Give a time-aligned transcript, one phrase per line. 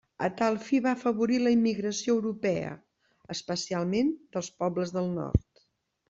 [0.25, 2.71] A tal fi va afavorir la immigració europea,
[3.35, 5.61] especialment dels pobles del nord.